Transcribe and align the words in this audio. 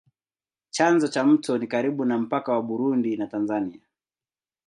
Chanzo 0.69 1.07
cha 1.07 1.23
mto 1.23 1.57
ni 1.57 1.67
karibu 1.67 2.05
na 2.05 2.17
mpaka 2.17 2.53
wa 2.53 2.61
Burundi 2.61 3.17
na 3.17 3.27
Tanzania. 3.27 3.81